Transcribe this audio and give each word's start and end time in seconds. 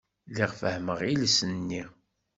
Lliɣ 0.29 0.51
fehhmeɣ 0.61 0.99
iles-nni. 1.11 1.83